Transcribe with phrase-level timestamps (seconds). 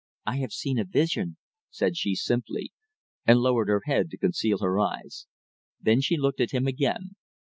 [0.25, 1.37] "I have seen a vision,"
[1.69, 2.71] said she simply,
[3.27, 5.27] and lowered her head to conceal her eyes.
[5.79, 7.11] Then she looked at him again.